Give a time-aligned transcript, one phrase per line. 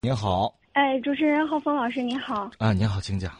[0.00, 2.48] 您好，哎，主持人浩峰老师你好。
[2.58, 3.32] 啊，您好，请讲。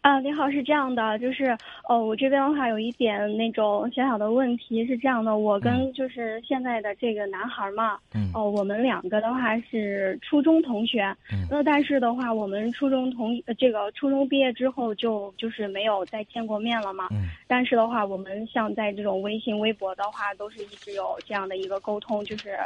[0.00, 1.54] 啊，您好，是这样的，就是
[1.86, 22.56] 哦，我这边的话有一点那种小小的问题是这样的，我跟就是现在的这个男孩嘛，嗯，哦，我们两个的话是初中同学，嗯，那但是的话，我们初中同这个初中毕业之后就就是没有再见过面了嘛，嗯，但是的话，我们像在这种微信、微博的话，都是一直有这样的一个沟通，就是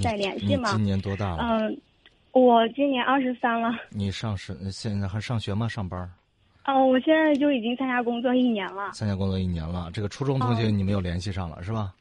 [0.00, 0.76] 在联系嘛。
[0.76, 1.38] 今年多大了？
[1.42, 1.76] 嗯，
[2.34, 3.70] 我今年二十三了。
[3.90, 5.68] 你上是现在还上学吗？
[5.68, 6.10] 上班？
[6.66, 8.90] 哦，我现在就已经参加工作一年了。
[8.92, 11.94] 参加工作一年了，这个初中同学你没有联系上了是吧？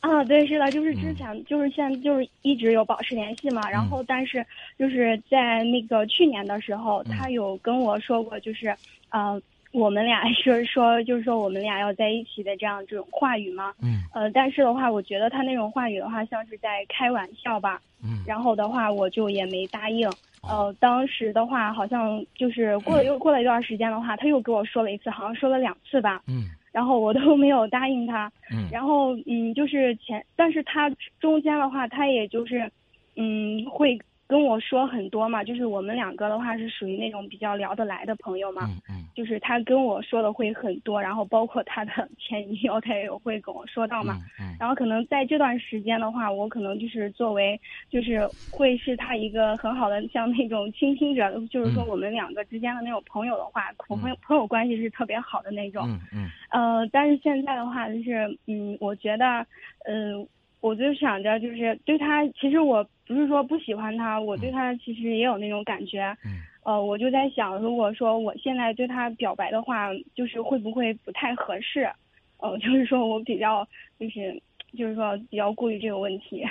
[0.00, 3.68] 啊，对，是的，就是之前就是现在就是一直有保持联系嘛。
[3.70, 4.44] 然后，但是
[4.78, 8.76] 就是在那个去年的时候，他有跟我说过，就是
[9.10, 9.40] 呃，
[9.72, 13.72] 我们俩是说，就是说我们俩要在一起的这样这种话语嘛。
[13.82, 14.02] 嗯。
[14.14, 17.80] 呃，但是的话，我觉得他那种话语的话，像是在开玩笑吧。
[18.02, 18.22] 嗯。
[18.26, 20.08] 然后的话，我就也没答应。
[20.42, 26.22] 呃，当时的话，好像就是过了又过了一段时间的话，他又给我说了一次，好像说了两次吧。
[26.26, 26.44] 嗯。
[26.70, 28.30] 然后我都没有答应他。
[28.52, 28.68] 嗯。
[28.72, 32.70] 然后嗯，就是前，但是他中间的话，他也就是，
[33.16, 33.98] 嗯，会
[34.28, 35.42] 跟我说很多嘛。
[35.42, 38.62] 就是我们两个的话是属于那种比较聊得来的朋友嘛。
[38.66, 39.04] 嗯嗯。
[39.16, 44.18] 就是他跟我说的会很多，然后包括他的 前女友，他也有会跟我说到嘛。
[44.38, 44.54] 嗯。
[44.60, 47.58] 然后可能在这段时间的话，我可能就是作为，
[47.90, 55.88] 就是会是他一个很好的像那种倾听者，就是说我们两个之间的那种朋友的话，朋友朋友关系是特别好的那种。
[55.88, 56.28] 嗯嗯。
[56.50, 59.44] 呃，但是现在的话，就是嗯，我觉得，
[59.86, 60.26] 嗯，
[60.60, 66.16] 我就想着就是对他，其实我不是说不喜欢他，我对他其实也有那种感觉。
[66.24, 66.42] 嗯。
[66.64, 71.90] 呃，我就在想，如果说我现在对他表白的话，就是会不会不太合适？
[72.36, 73.66] 呃，就是说我比较，
[73.98, 74.42] 就是
[74.76, 76.44] 就是说比较顾虑这个问题。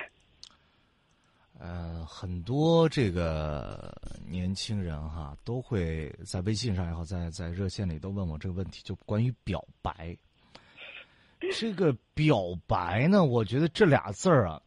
[1.59, 3.93] 呃，很多这个
[4.27, 10.17] 年轻人哈，都会在微信上也好，在在热线里都问我这个问题，就关于表白。
[11.57, 14.61] 这个表白呢，我觉得这俩字儿啊，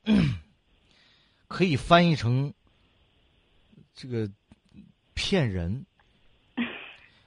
[1.49, 2.53] 可以翻译成
[3.95, 4.31] 这个。
[5.13, 5.85] 骗人，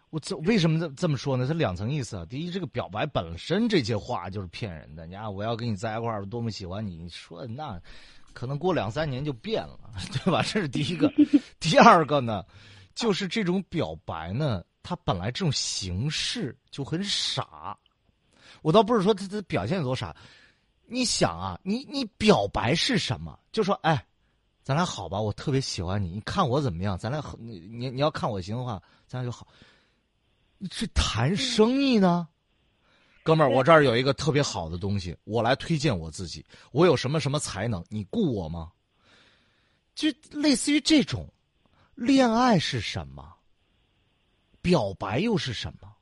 [0.09, 1.45] 我这为什么这这么说呢？
[1.45, 2.25] 它两层意思啊。
[2.27, 5.05] 第一，这个表白本身这些话就是骗人的。
[5.05, 7.79] 你看，我要跟你在一块儿，多么喜欢你，你说那
[8.33, 9.77] 可能过两三年就变了，
[10.11, 10.41] 对吧？
[10.41, 11.07] 这是第一个。
[11.59, 12.43] 第二个呢，
[12.95, 17.77] 就是这种表白呢，它本来这种形式就很傻。
[18.63, 20.15] 我倒不是说他他表现有多傻，
[20.87, 23.37] 你想啊，你你表白是什么？
[23.51, 24.03] 就说哎。
[24.65, 26.97] 咱俩好吧，我特别喜欢你，你看我怎么样？
[26.97, 29.45] 咱俩好，你你你要看我行的话，咱俩就好。
[30.71, 32.25] 这谈生意呢，
[33.23, 38.71] 哥们儿，我这儿有一个特别好的东西，我来推荐我自己，我有什么什么才能，你雇我吗？
[39.95, 41.27] 就类似于这种，
[41.95, 43.35] 恋爱是什么？
[44.61, 45.92] 表白又是什么？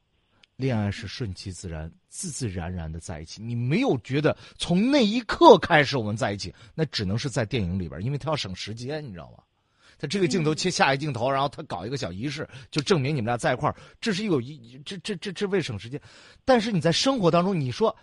[0.61, 9.43] 恋爱是顺其自然、自自然然的在一起，你没有觉得从那一刻开始我们在一起，那只能是在电影里边，因为他要省时间，你知道吗？
[9.97, 16.01] 他这个镜头切下一镜头，然后他搞一个小仪式，就证明你们俩在一块儿，这是有一这这这这为省时间。
[16.43, 17.95] 但是你在生活当中，你说，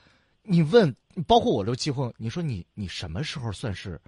[0.43, 0.95] 你问，
[1.27, 4.01] 包括我都结婚，你说你你什么时候算是，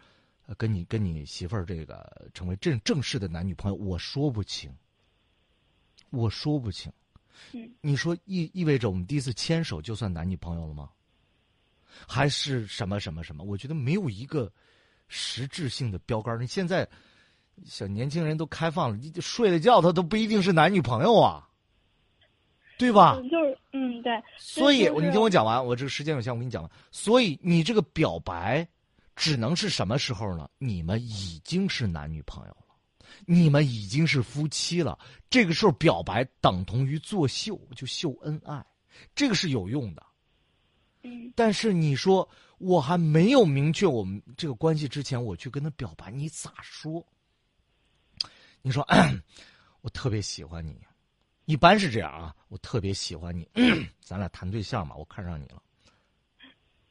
[0.57, 3.77] 跟你跟你媳妇儿这个成为正正式的男女朋友？
[3.77, 4.73] 我说不清，
[6.11, 6.93] 我说不清。
[7.53, 10.91] 嗯，你说意意味着我们第一次牵手就算男女朋友了吗？
[12.07, 13.45] 还是什么什么什么？
[13.45, 14.51] 我觉得没有一个
[15.09, 16.41] 实质性的标杆。
[16.41, 16.89] 你现在
[17.65, 21.49] 小年轻人都开放了，你睡了觉他都不一定是男女朋友啊，
[22.79, 23.17] 对吧？
[23.31, 24.13] 就是嗯，对。
[24.39, 26.71] 所以，你听我讲完，我这个时间有限，我跟你讲完。
[26.91, 28.67] 所以，你这个表白
[29.15, 30.49] 只能是什么时候呢？
[30.59, 32.57] 你们已经是男女朋友。
[33.27, 34.99] 你们已经是夫妻了，
[35.29, 38.65] 这个时候表白等同于作秀，就秀恩爱，
[39.15, 40.07] 这个是有用的。
[41.03, 42.29] 嗯，但是你说
[42.59, 47.07] 我还没有明确我们这个关系之前，我去跟他表白，你咋说？
[48.63, 48.87] 你说
[49.81, 50.79] 我特别喜欢你，
[51.47, 53.49] 一般是这样啊，我特别喜欢你，
[54.01, 55.63] 咱俩谈对象嘛，我看上你了。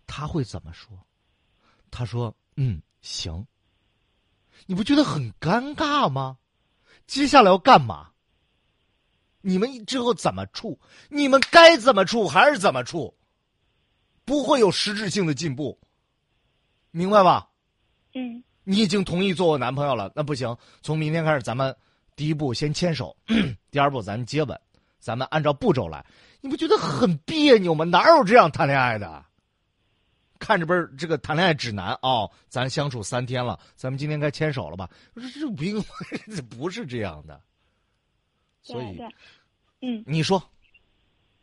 [0.07, 0.97] 他会怎么说？
[1.91, 3.45] 他说：“嗯，行。”
[4.65, 6.37] 你不觉得很尴尬吗？
[7.07, 8.09] 接下来要干嘛？
[9.41, 10.79] 你们之后怎么处？
[11.09, 13.15] 你们该怎么处还是怎么处？
[14.25, 15.79] 不会有实质性的进步，
[16.91, 17.49] 明白吧？
[18.13, 18.43] 嗯。
[18.63, 20.55] 你已经同意做我男朋友了，那不行。
[20.83, 21.75] 从明天开始，咱们
[22.15, 23.17] 第一步先牵手，
[23.71, 24.59] 第二步咱接吻，
[24.99, 26.05] 咱们按照步骤来。
[26.41, 27.83] 你不觉得很别扭吗？
[27.85, 29.25] 哪有这样谈恋爱的？
[30.39, 34.89] 看这本这个谈恋爱指南哦，咱相处三天了，咱们今天该牵手了吧？
[35.13, 37.39] 我说这不不是这样的，
[38.61, 38.99] 所以，
[39.81, 40.39] 嗯，你说，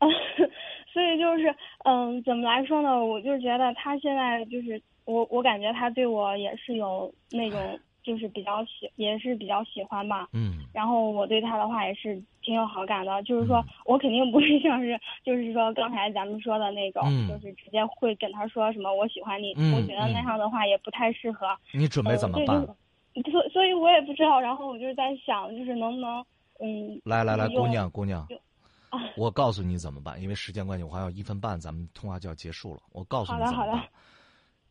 [0.92, 1.54] 所以就是
[1.84, 3.04] 嗯，怎么来说呢？
[3.04, 7.78] 我就觉得他现在就是我，我感觉他对我也是有那种。
[8.06, 10.28] 就是比较喜，也是比较喜欢吧。
[10.32, 10.58] 嗯。
[10.72, 19.52] 然后我对他的话也是挺有好感的，就是说我肯定不是像是，就是说刚才咱们说的那种，就是直接会跟他说什么我喜欢你。
[19.56, 19.74] 嗯。
[19.74, 21.48] 我觉得那样的话也不太适合。
[21.72, 22.64] 你准备怎么办？
[22.64, 24.40] 所所以，我也不知道。
[24.40, 26.24] 然后我就在想，就是能不能，
[26.60, 27.00] 嗯。
[27.04, 28.24] 来来来，姑娘姑娘，
[29.16, 32.80] 我告诉你怎么办，因为时间关系，我还要一分半，咱们通话就要结束了。
[32.92, 33.56] 我告诉你怎么办。
[33.56, 33.88] 好的好的。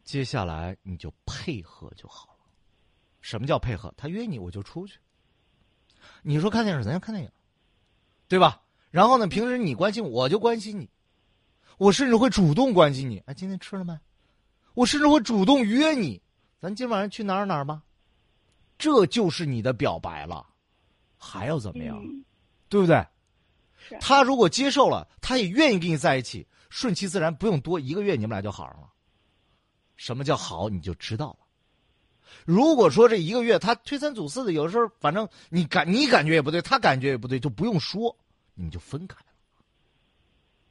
[0.04, 2.40] 接下来你就配合就好了。
[3.20, 3.94] 什么叫配合？
[3.98, 5.00] 他约你，我就出去。
[6.22, 7.32] 你说看电影，咱就看电影，
[8.28, 8.62] 对吧？
[8.92, 10.90] 然后呢，平时你关心我，就关心你。
[11.78, 13.18] 我甚至会主动关心你。
[13.26, 13.98] 哎，今天吃了没？
[14.74, 16.22] 我甚至会主动约你，
[16.60, 17.84] 咱今晚上去哪儿哪儿吧？
[18.78, 20.46] 这就是你的表白了，
[21.18, 22.02] 还要怎么样？
[22.68, 23.06] 对不对？
[24.00, 28.90] 他如果接受了，他也愿意跟你在一起，顺其自然，不用多一个月，你们俩就好上了。
[29.96, 30.68] 什么叫好？
[30.68, 31.45] 你就知道了。
[32.44, 38.16] 如果说这一个月他推三阻四的，有时候反正你感你感觉也不对，他感觉也不对，就不用说，
[38.54, 39.26] 你们就分开了，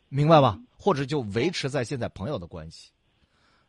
[0.09, 0.61] 明白吧？
[0.77, 2.91] 或者就维持在现在朋友的关系。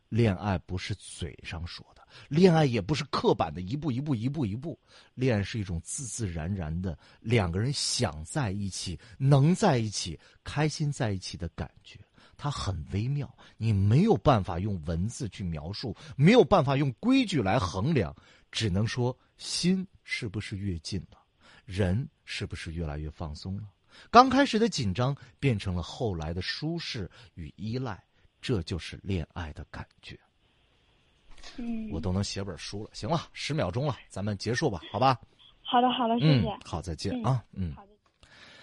[0.09, 4.79] 恋爱不是嘴上说的，恋爱也不是刻板的一步一步一步一步，
[5.15, 11.99] 恋爱是一种自自然然的两个人想在一起、能在一起、开心在一起的感觉。
[12.37, 18.15] 它很微妙，你没有办法用文字去描述，没有办法用规矩来衡量，
[18.51, 21.17] 只能说心是不是越近了，
[21.65, 23.63] 人是不是越来越放松了？
[24.11, 28.03] 刚开始的紧张变成了后来的舒适与依赖，
[28.41, 30.19] 这就是恋爱的感觉。
[31.57, 32.89] 嗯，我都能写本书了。
[32.91, 35.17] 行了，十秒钟了，咱们结束吧，好吧？
[35.61, 36.57] 好的，好的，谢谢。
[36.65, 37.73] 好，再见啊，嗯。
[37.73, 37.94] 好的。